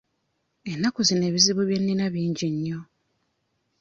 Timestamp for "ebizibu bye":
1.29-1.79